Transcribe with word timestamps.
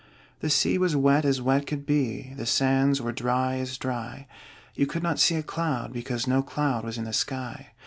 The 0.39 0.49
sea 0.49 0.79
was 0.79 0.95
wet 0.95 1.25
as 1.25 1.43
wet 1.43 1.67
could 1.67 1.85
be, 1.85 2.33
The 2.35 2.47
sands 2.47 2.99
were 2.99 3.11
dry 3.11 3.57
as 3.57 3.77
dry. 3.77 4.25
You 4.73 4.87
could 4.87 5.03
not 5.03 5.19
see 5.19 5.35
a 5.35 5.43
cloud, 5.43 5.93
because 5.93 6.25
No 6.25 6.41
cloud 6.41 6.83
was 6.83 6.97
in 6.97 7.03
the 7.03 7.13
sky. 7.13 7.73